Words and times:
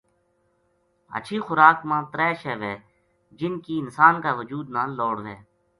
ہچھی 1.13 1.37
خوراک 1.45 1.77
ما 1.89 1.97
ترے 2.11 2.29
شے 2.41 2.53
وھے 2.59 2.73
جن 3.37 3.53
کی 3.63 3.73
انسان 3.81 4.15
کا 4.23 4.31
وجود 4.39 4.65
نا 4.75 4.83
لوڑ 4.97 5.15
وھے 5.25 5.35